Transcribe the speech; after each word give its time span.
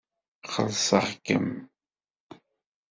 Xellṣeɣ-kem. 0.53 1.49